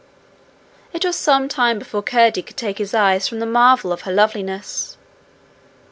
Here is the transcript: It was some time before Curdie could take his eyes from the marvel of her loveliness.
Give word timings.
It 0.93 1.05
was 1.05 1.15
some 1.15 1.47
time 1.47 1.77
before 1.77 2.01
Curdie 2.01 2.41
could 2.41 2.57
take 2.57 2.79
his 2.79 2.95
eyes 2.95 3.27
from 3.27 3.37
the 3.37 3.45
marvel 3.45 3.91
of 3.93 4.01
her 4.01 4.11
loveliness. 4.11 4.97